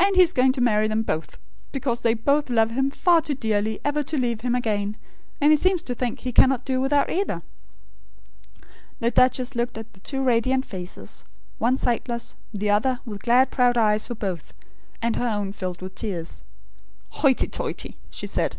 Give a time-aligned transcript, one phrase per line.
[0.00, 1.36] And he is going to marry them both;
[1.72, 4.96] because they both love him far too dearly ever to leave him again;
[5.42, 7.42] and he seems to think he cannot do without either."
[9.00, 11.26] The duchess looked at the two radiant faces;
[11.58, 14.54] one sightless; the other, with glad proud eyes for both;
[15.02, 16.42] and her own filled with tears.
[17.10, 18.56] "Hoity toity!" she said.